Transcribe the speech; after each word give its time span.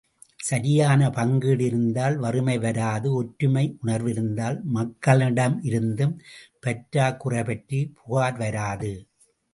சரியான 0.43 1.09
பங்கீடு 1.09 1.65
இருந்தால் 1.65 2.15
வறுமை 2.15 2.57
வராது 2.57 3.13
ஒற்றுமை 3.13 3.77
உணர்விருந்தால் 3.83 4.57
மக்களிடமிருந்தும் 4.73 6.15
பற்றாக் 6.59 7.19
குறைபற்றி 7.19 7.81
புகார் 7.99 8.37
வராது. 8.37 8.91